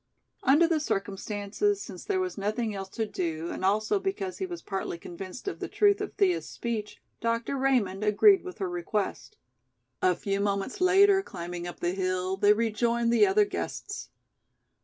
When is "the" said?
0.67-0.79, 5.59-5.67, 11.81-11.91, 13.13-13.27